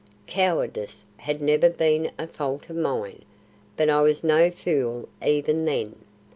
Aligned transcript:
Cowardice 0.25 1.05
had 1.17 1.43
never 1.43 1.69
been 1.69 2.09
a 2.17 2.25
fault 2.25 2.71
of 2.71 2.75
mine. 2.75 3.21
But 3.77 3.87
I 3.87 4.01
was 4.01 4.23
no 4.23 4.49
fool 4.49 5.07
even 5.23 5.63
then. 5.65 5.95